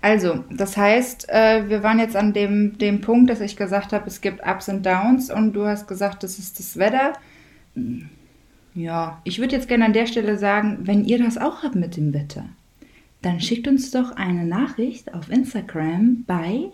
Also, 0.02 0.44
das 0.50 0.76
heißt, 0.76 1.30
äh, 1.30 1.70
wir 1.70 1.84
waren 1.84 2.00
jetzt 2.00 2.16
an 2.16 2.34
dem, 2.34 2.78
dem 2.78 3.00
Punkt, 3.02 3.30
dass 3.30 3.40
ich 3.40 3.56
gesagt 3.56 3.94
habe, 3.94 4.08
es 4.08 4.20
gibt 4.22 4.46
Ups 4.46 4.68
und 4.68 4.86
Downs 4.86 5.32
und 5.32 5.54
du 5.54 5.66
hast 5.66 5.88
gesagt, 5.88 6.24
das 6.24 6.40
ist 6.40 6.60
das 6.60 6.78
Wetter. 6.78 7.14
Hm, 7.76 8.10
Ja, 8.76 9.22
ich 9.24 9.40
würde 9.40 9.56
jetzt 9.56 9.68
gerne 9.68 9.86
an 9.86 9.94
der 9.94 10.08
Stelle 10.08 10.38
sagen, 10.38 10.80
wenn 10.82 11.06
ihr 11.06 11.20
das 11.24 11.38
auch 11.38 11.64
habt 11.64 11.76
mit 11.76 11.96
dem 11.96 12.14
Wetter, 12.14 12.46
dann 13.22 13.40
schickt 13.40 13.68
uns 13.68 13.92
doch 13.92 14.12
eine 14.16 14.46
Nachricht 14.46 15.14
auf 15.14 15.30
Instagram 15.30 16.24
bei. 16.26 16.66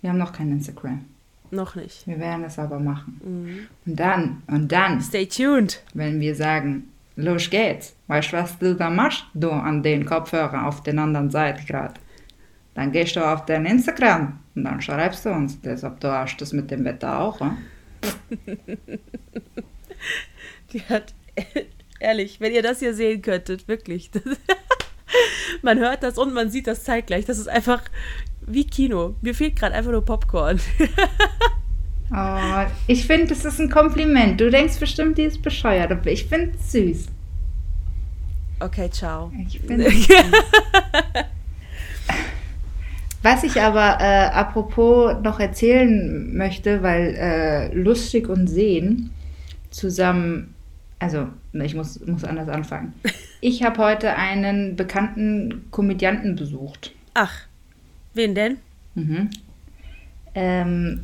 Wir 0.00 0.10
haben 0.10 0.18
noch 0.18 0.32
kein 0.32 0.50
Instagram. 0.52 1.04
noch 1.50 1.74
nicht. 1.74 2.06
Wir 2.06 2.18
werden 2.18 2.44
es 2.44 2.58
aber 2.58 2.78
machen. 2.78 3.68
Und 3.84 3.96
dann, 4.00 4.42
und 4.46 4.70
dann, 4.72 5.00
Stay 5.00 5.26
tuned. 5.26 5.82
wenn 5.94 6.20
wir 6.20 6.34
sagen, 6.34 6.88
los 7.16 7.50
geht's, 7.50 7.94
weißt 8.06 8.32
du, 8.32 8.36
was 8.36 8.58
du 8.58 8.74
da 8.74 8.90
machst, 8.90 9.24
du 9.34 9.50
an 9.50 9.82
den 9.82 10.06
Kopfhörer 10.06 10.66
auf 10.66 10.82
der 10.82 10.96
anderen 10.98 11.30
Seite 11.30 11.64
gerade? 11.64 11.94
Dann 12.74 12.90
gehst 12.90 13.16
du 13.16 13.20
auf 13.20 13.44
dein 13.44 13.66
Instagram 13.66 14.38
und 14.54 14.64
dann 14.64 14.80
schreibst 14.80 15.26
du 15.26 15.30
uns 15.30 15.58
ob 15.84 16.00
du 16.00 16.10
hast 16.10 16.38
das 16.38 16.52
mit 16.52 16.70
dem 16.70 16.84
Wetter 16.84 17.20
auch, 17.20 17.40
hm? 17.40 17.58
Die 20.72 20.80
hat, 20.82 21.14
ehrlich, 22.00 22.40
wenn 22.40 22.52
ihr 22.52 22.62
das 22.62 22.80
hier 22.80 22.94
sehen 22.94 23.22
könntet, 23.22 23.68
wirklich. 23.68 24.10
Das, 24.10 24.22
man 25.62 25.78
hört 25.78 26.02
das 26.02 26.18
und 26.18 26.32
man 26.32 26.50
sieht 26.50 26.66
das 26.66 26.84
zeitgleich. 26.84 27.24
Das 27.24 27.38
ist 27.38 27.48
einfach 27.48 27.82
wie 28.46 28.66
Kino. 28.66 29.14
Mir 29.20 29.34
fehlt 29.34 29.56
gerade 29.56 29.74
einfach 29.74 29.92
nur 29.92 30.04
Popcorn. 30.04 30.60
Oh, 32.14 32.66
ich 32.88 33.06
finde, 33.06 33.28
das 33.28 33.46
ist 33.46 33.58
ein 33.58 33.70
Kompliment. 33.70 34.38
Du 34.38 34.50
denkst 34.50 34.78
bestimmt, 34.78 35.16
die 35.16 35.22
ist 35.22 35.40
bescheuert, 35.40 35.90
aber 35.90 36.10
ich 36.10 36.26
finde 36.26 36.52
es 36.58 36.70
süß. 36.72 37.06
Okay, 38.60 38.90
ciao. 38.90 39.32
Ich 39.48 39.60
finde 39.60 39.86
Was 43.22 43.44
ich 43.44 43.58
aber 43.62 43.96
äh, 43.98 44.28
apropos 44.28 45.16
noch 45.22 45.40
erzählen 45.40 46.36
möchte, 46.36 46.82
weil 46.82 47.14
äh, 47.16 47.74
lustig 47.74 48.28
und 48.28 48.46
sehen 48.46 49.10
zusammen, 49.72 50.54
also 50.98 51.28
ich 51.52 51.74
muss, 51.74 52.00
muss 52.06 52.24
anders 52.24 52.48
anfangen. 52.48 52.94
Ich 53.40 53.64
habe 53.64 53.78
heute 53.78 54.14
einen 54.14 54.76
bekannten 54.76 55.64
Komödianten 55.70 56.36
besucht. 56.36 56.92
Ach, 57.14 57.34
wen 58.14 58.34
denn? 58.34 58.58
Mhm. 58.94 59.30
Ähm, 60.34 61.00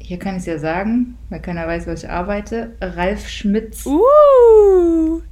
hier 0.00 0.18
kann 0.18 0.34
ich 0.34 0.40
es 0.40 0.46
ja 0.46 0.58
sagen, 0.58 1.16
weil 1.30 1.40
keiner 1.40 1.66
weiß, 1.66 1.86
was 1.86 2.02
ich 2.02 2.10
arbeite. 2.10 2.74
Ralf 2.80 3.28
Schmitz. 3.28 3.86
Uh! 3.86 5.22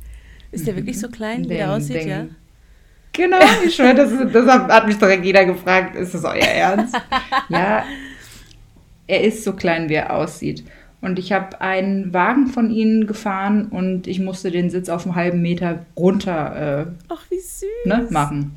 Ist 0.53 0.67
der 0.67 0.77
wirklich 0.77 0.99
so 0.99 1.09
klein, 1.09 1.45
wie 1.45 1.49
der 1.49 1.67
Ding, 1.67 1.77
aussieht, 1.77 1.97
ding. 1.97 2.09
ja? 2.09 2.27
Genau, 3.13 3.39
ich 3.67 3.75
schwöre, 3.75 3.95
das, 3.95 4.11
das 4.33 4.47
hat, 4.47 4.71
hat 4.71 4.87
mich 4.87 4.99
direkt 4.99 5.25
jeder 5.25 5.45
gefragt, 5.45 5.97
ist 5.97 6.15
das 6.15 6.25
euer 6.25 6.37
Ernst? 6.37 6.95
ja, 7.49 7.85
er 9.07 9.25
ist 9.25 9.45
so 9.45 9.55
klein, 9.55 9.89
wie 9.89 9.95
er 9.95 10.15
aussieht. 10.15 10.65
Und 11.01 11.19
ich 11.19 11.33
habe 11.33 11.61
einen 11.61 12.13
Wagen 12.15 12.47
von 12.49 12.71
ihnen 12.71 13.07
gefahren 13.07 13.67
und 13.67 14.07
ich 14.07 14.19
musste 14.19 14.51
den 14.51 14.71
Sitz 14.71 14.89
auf 14.89 15.05
einen 15.05 15.15
halben 15.15 15.43
Meter 15.43 15.85
runter 15.97 16.87
Ach, 17.09 17.25
wie 17.31 17.39
süß. 17.39 17.65
äh, 17.85 17.89
ne, 17.89 18.07
machen. 18.11 18.53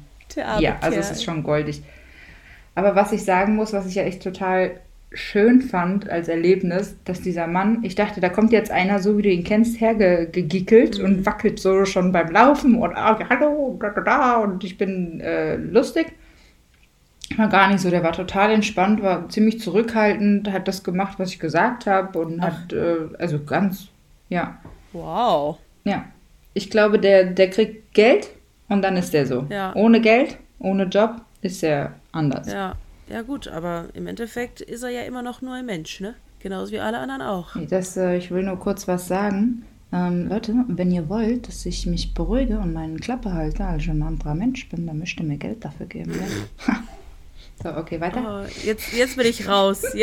Ja, 0.60 0.78
also 0.82 0.98
es 0.98 1.12
ist 1.12 1.24
schon 1.24 1.44
goldig. 1.44 1.82
Aber 2.76 2.96
was 2.96 3.12
ich 3.12 3.24
sagen 3.26 3.56
muss, 3.56 3.74
was 3.74 3.86
ich 3.88 3.96
ja 3.96 4.04
echt 4.04 4.24
total 4.24 4.72
schön 5.12 5.62
fand 5.62 6.08
als 6.10 6.28
Erlebnis, 6.28 6.96
dass 7.04 7.20
dieser 7.22 7.48
Mann, 7.48 7.80
ich 7.84 7.96
dachte, 7.96 8.22
da 8.22 8.30
kommt 8.30 8.52
jetzt 8.52 8.70
einer, 8.72 9.00
so 9.00 9.18
wie 9.18 9.24
du 9.24 9.30
ihn 9.30 9.44
kennst, 9.44 9.82
hergegickelt 9.82 11.00
Mhm. 11.00 11.06
und 11.06 11.26
wackelt 11.26 11.60
so 11.60 11.84
schon 11.86 12.12
beim 12.12 12.32
Laufen 12.32 12.76
und 12.76 12.96
ah, 12.96 13.20
hallo, 13.28 13.78
da, 13.82 13.90
da, 13.90 14.02
da, 14.02 14.36
und 14.38 14.64
ich 14.64 14.78
bin 14.78 15.20
äh, 15.20 15.56
lustig. 15.56 16.14
War 17.38 17.48
gar 17.50 17.68
nicht 17.70 17.80
so, 17.82 17.90
der 17.90 18.04
war 18.04 18.12
total 18.12 18.52
entspannt, 18.52 19.02
war 19.04 19.30
ziemlich 19.30 19.60
zurückhaltend, 19.60 20.52
hat 20.52 20.68
das 20.68 20.84
gemacht, 20.84 21.20
was 21.20 21.32
ich 21.32 21.40
gesagt 21.40 21.86
habe 21.86 22.20
und 22.20 22.42
hat, 22.42 22.74
äh, 22.74 22.96
also 23.18 23.44
ganz, 23.44 23.88
ja, 24.30 24.58
Wow. 24.94 25.58
ja. 25.84 26.06
Ich 26.56 26.70
glaube, 26.72 26.98
der, 27.00 27.26
der 27.26 27.50
kriegt 27.52 27.94
Geld 27.94 28.30
und 28.68 28.82
dann 28.82 28.98
ist 28.98 29.14
der 29.14 29.26
so. 29.28 29.46
Ja. 29.50 29.74
Ohne 29.76 30.02
Geld, 30.02 30.38
ohne 30.58 30.84
Job 30.86 31.22
ist 31.42 31.64
er 31.64 31.94
anders. 32.12 32.52
Ja. 32.52 32.76
Ja, 33.08 33.24
gut, 33.24 33.48
aber 33.48 33.86
im 33.94 34.06
Endeffekt 34.06 34.62
ist 34.62 34.84
er 34.84 34.90
ja 34.90 35.02
immer 35.02 35.22
noch 35.24 35.42
nur 35.42 35.54
ein 35.56 35.66
Mensch, 35.66 36.00
ne? 36.00 36.14
Genauso 36.42 36.72
wie 36.72 36.80
alle 36.80 37.00
anderen 37.00 37.24
auch. 37.24 37.56
Das, 37.70 37.98
äh, 37.98 38.18
ich 38.18 38.30
will 38.30 38.44
nur 38.44 38.58
kurz 38.60 38.88
was 38.88 39.08
sagen. 39.08 39.64
Ähm, 39.92 40.28
Leute, 40.30 40.54
wenn 40.68 40.92
ihr 40.92 41.10
wollt, 41.10 41.48
dass 41.48 41.66
ich 41.66 41.88
mich 41.88 42.14
beruhige 42.14 42.60
und 42.60 42.72
meinen 42.72 43.00
Klappe 43.00 43.34
halte, 43.34 43.66
als 43.66 43.84
ich 43.84 43.90
ein 43.90 44.04
anderer 44.04 44.36
Mensch 44.36 44.70
bin, 44.70 44.86
dann 44.86 45.00
müsst 45.00 45.20
ihr 45.20 45.26
mir 45.26 45.38
Geld 45.38 45.66
dafür 45.66 45.88
geben. 45.88 46.12
Ja? 46.68 46.76
so, 47.62 47.70
okay, 47.76 48.00
weiter. 48.00 48.46
Oh, 48.46 48.66
jetzt, 48.66 48.94
jetzt 48.94 49.18
bin 49.18 49.28
ich 49.28 49.48
raus. 49.48 49.84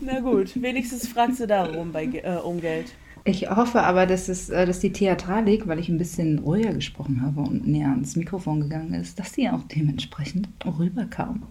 Na 0.00 0.20
gut, 0.20 0.60
wenigstens 0.60 1.08
fragst 1.08 1.40
du 1.40 1.46
darum 1.46 1.92
bei, 1.92 2.04
äh, 2.04 2.38
um 2.42 2.60
Geld. 2.60 2.92
Ich 3.24 3.50
hoffe 3.50 3.82
aber, 3.82 4.06
dass, 4.06 4.28
es, 4.28 4.48
äh, 4.48 4.64
dass 4.64 4.80
die 4.80 4.92
Theatralik, 4.92 5.68
weil 5.68 5.78
ich 5.78 5.90
ein 5.90 5.98
bisschen 5.98 6.38
ruhiger 6.38 6.72
gesprochen 6.72 7.20
habe 7.20 7.42
und 7.42 7.66
näher 7.66 7.90
ans 7.90 8.16
Mikrofon 8.16 8.62
gegangen 8.62 8.94
ist, 8.94 9.18
dass 9.18 9.32
die 9.32 9.50
auch 9.50 9.64
dementsprechend 9.64 10.48
rüberkam. 10.64 11.42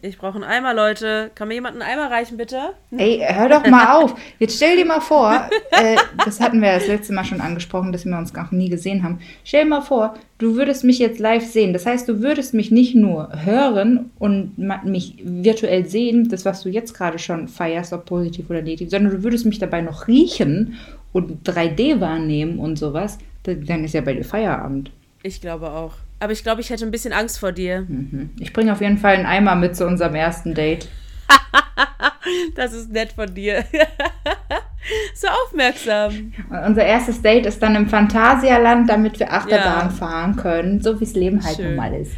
Ich 0.00 0.16
brauche 0.16 0.36
einen 0.36 0.44
Eimer, 0.44 0.74
Leute. 0.74 1.32
Kann 1.34 1.48
mir 1.48 1.54
jemand 1.54 1.74
einen 1.74 1.90
Eimer 1.90 2.08
reichen, 2.08 2.36
bitte? 2.36 2.74
Ey, 2.96 3.20
hör 3.26 3.48
doch 3.48 3.66
mal 3.66 3.96
auf. 3.96 4.14
Jetzt 4.38 4.56
stell 4.56 4.76
dir 4.76 4.84
mal 4.84 5.00
vor, 5.00 5.50
äh, 5.72 5.96
das 6.24 6.40
hatten 6.40 6.62
wir 6.62 6.72
das 6.72 6.86
letzte 6.86 7.12
Mal 7.12 7.24
schon 7.24 7.40
angesprochen, 7.40 7.90
dass 7.90 8.04
wir 8.04 8.16
uns 8.16 8.32
noch 8.32 8.52
nie 8.52 8.68
gesehen 8.68 9.02
haben. 9.02 9.18
Stell 9.44 9.64
dir 9.64 9.70
mal 9.70 9.80
vor, 9.80 10.14
du 10.38 10.54
würdest 10.54 10.84
mich 10.84 11.00
jetzt 11.00 11.18
live 11.18 11.44
sehen. 11.44 11.72
Das 11.72 11.84
heißt, 11.84 12.08
du 12.08 12.22
würdest 12.22 12.54
mich 12.54 12.70
nicht 12.70 12.94
nur 12.94 13.30
hören 13.44 14.10
und 14.20 14.56
mich 14.84 15.16
virtuell 15.24 15.84
sehen, 15.86 16.28
das, 16.28 16.44
was 16.44 16.62
du 16.62 16.68
jetzt 16.68 16.94
gerade 16.94 17.18
schon 17.18 17.48
feierst, 17.48 17.92
ob 17.92 18.06
positiv 18.06 18.48
oder 18.50 18.62
negativ, 18.62 18.90
sondern 18.90 19.12
du 19.12 19.24
würdest 19.24 19.46
mich 19.46 19.58
dabei 19.58 19.80
noch 19.80 20.06
riechen 20.06 20.76
und 21.12 21.48
3D 21.48 22.00
wahrnehmen 22.00 22.60
und 22.60 22.78
sowas. 22.78 23.18
Dann 23.42 23.84
ist 23.84 23.94
ja 23.94 24.02
bei 24.02 24.14
dir 24.14 24.24
Feierabend. 24.24 24.92
Ich 25.24 25.40
glaube 25.40 25.70
auch. 25.70 25.94
Aber 26.20 26.32
ich 26.32 26.42
glaube, 26.42 26.60
ich 26.60 26.70
hätte 26.70 26.84
ein 26.84 26.90
bisschen 26.90 27.12
Angst 27.12 27.38
vor 27.38 27.52
dir. 27.52 27.82
Mhm. 27.82 28.30
Ich 28.40 28.52
bringe 28.52 28.72
auf 28.72 28.80
jeden 28.80 28.98
Fall 28.98 29.14
einen 29.14 29.26
Eimer 29.26 29.54
mit 29.54 29.76
zu 29.76 29.86
unserem 29.86 30.14
ersten 30.14 30.54
Date. 30.54 30.88
das 32.56 32.72
ist 32.72 32.90
nett 32.90 33.12
von 33.12 33.32
dir. 33.32 33.64
so 35.14 35.28
aufmerksam. 35.28 36.32
Und 36.50 36.58
unser 36.58 36.84
erstes 36.84 37.22
Date 37.22 37.46
ist 37.46 37.62
dann 37.62 37.76
im 37.76 37.88
Phantasialand, 37.88 38.88
damit 38.90 39.18
wir 39.20 39.32
Achterbahn 39.32 39.90
ja. 39.90 39.90
fahren 39.90 40.36
können, 40.36 40.82
so 40.82 40.98
wie 40.98 41.04
es 41.04 41.14
Leben 41.14 41.44
halt 41.44 41.56
Schön. 41.56 41.66
nun 41.66 41.76
mal 41.76 41.94
ist. 41.94 42.12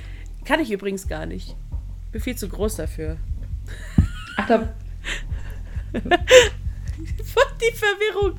Kann 0.44 0.60
ich 0.60 0.72
übrigens 0.72 1.06
gar 1.06 1.26
nicht. 1.26 1.54
Bin 2.12 2.20
viel 2.20 2.36
zu 2.36 2.48
groß 2.48 2.76
dafür. 2.76 3.18
Ach, 4.36 4.46
da. 4.46 4.68
Die 7.60 7.76
Verwirrung. 7.76 8.38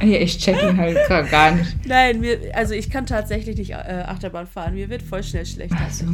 Ja, 0.00 0.18
ich 0.18 0.38
check 0.38 0.62
ihn 0.62 0.76
halt 0.76 0.96
gar 1.30 1.52
nicht. 1.52 1.76
Nein, 1.86 2.20
mir, 2.20 2.38
also 2.54 2.74
ich 2.74 2.90
kann 2.90 3.06
tatsächlich 3.06 3.56
nicht 3.56 3.70
äh, 3.70 4.04
Achterbahn 4.06 4.46
fahren. 4.46 4.74
Mir 4.74 4.88
wird 4.88 5.02
voll 5.02 5.22
schnell 5.22 5.46
schlecht. 5.46 5.74
Ach 5.76 5.90
so. 5.90 6.04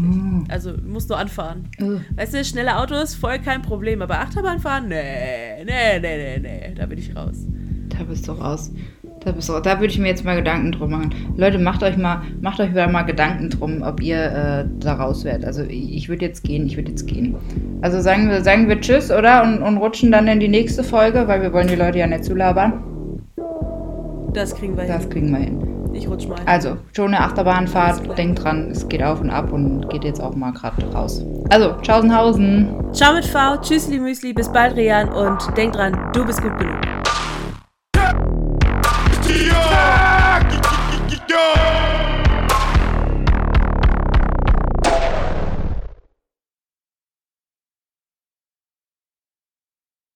Also 0.49 0.73
muss 0.87 1.09
nur 1.09 1.19
anfahren. 1.19 1.69
Uh. 1.81 2.01
Weißt 2.17 2.35
du, 2.35 2.45
schnelle 2.45 2.79
Autos, 2.79 3.15
voll 3.15 3.39
kein 3.39 3.63
Problem. 3.63 4.01
Aber 4.03 4.21
Achterbahn 4.21 4.59
fahren, 4.59 4.89
nee, 4.89 5.65
nee, 5.65 6.01
nee, 6.01 6.39
nee, 6.39 6.39
nee. 6.39 6.75
Da 6.75 6.87
bin 6.87 6.99
ich 6.99 7.15
raus. 7.15 7.47
Da 7.89 8.05
bist 8.05 8.27
du 8.27 8.33
raus. 8.33 8.73
Da, 9.25 9.33
bist 9.33 9.49
du, 9.49 9.59
da 9.61 9.81
würde 9.81 9.93
ich 9.93 9.99
mir 9.99 10.09
jetzt 10.09 10.25
mal 10.25 10.37
Gedanken 10.37 10.73
drum 10.73 10.91
machen. 10.91 11.15
Leute, 11.37 11.59
macht 11.59 11.83
euch 11.83 11.97
mal, 11.97 12.23
macht 12.41 12.61
euch 12.61 12.73
mal 12.73 13.03
Gedanken 13.03 13.49
drum, 13.49 13.83
ob 13.83 14.03
ihr 14.03 14.17
äh, 14.17 14.65
da 14.81 14.95
raus 14.95 15.25
werdet. 15.25 15.47
Also 15.47 15.63
ich 15.63 16.09
würde 16.09 16.27
jetzt 16.27 16.45
gehen, 16.45 16.67
ich 16.67 16.77
würde 16.77 16.91
jetzt 16.91 17.07
gehen. 17.07 17.35
Also 17.81 18.01
sagen 18.01 18.29
wir, 18.29 18.43
sagen 18.43 18.69
wir 18.69 18.81
Tschüss, 18.81 19.11
oder? 19.11 19.43
Und, 19.43 19.63
und 19.63 19.79
rutschen 19.79 20.13
dann 20.13 20.29
in 20.29 20.41
die 20.41 20.49
nächste 20.49 20.85
Folge, 20.85 21.27
weil 21.27 21.41
wir 21.41 21.53
wollen 21.53 21.69
die 21.69 21.75
Leute 21.75 21.99
ja 21.99 22.07
nicht 22.07 22.25
zulabern. 22.25 22.94
Das 24.35 24.53
kriegen 24.53 24.77
wir 24.77 24.83
hin. 24.83 24.93
Das 24.93 25.09
kriegen 25.09 25.31
wir 25.31 25.39
hin. 25.39 25.91
Ich 25.93 26.09
rutsch 26.09 26.27
mal. 26.27 26.37
Also, 26.45 26.77
schon 26.93 27.15
eine 27.15 27.21
Achterbahnfahrt. 27.21 28.19
Denkt 28.19 28.43
dran, 28.43 28.69
es 28.73 28.89
geht 28.89 29.01
auf 29.03 29.21
und 29.21 29.31
ab 29.31 29.53
und 29.53 29.89
geht 29.91 30.03
jetzt 30.03 30.21
auch 30.21 30.35
mal 30.35 30.53
gerade 30.53 30.85
raus. 30.93 31.25
Also, 31.51 31.75
Tschaußenhausen. 31.81 32.93
Ciao 32.93 33.15
mit 33.15 33.25
V. 33.25 33.57
Tschüssli 33.59 34.01
Müsli. 34.01 34.33
Bis 34.33 34.49
bald, 34.53 34.75
Rian. 34.75 35.09
Und 35.11 35.57
denk 35.57 35.75
dran, 35.75 36.11
du 36.13 36.27
bist 36.27 36.43
gut 36.43 36.59
genug. 36.59 36.81